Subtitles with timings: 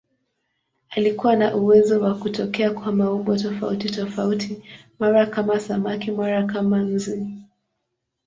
[0.89, 4.63] Alikuwa na uwezo wa kutokea kwa maumbo tofautitofauti,
[4.99, 7.27] mara kama samaki, mara kama nzi.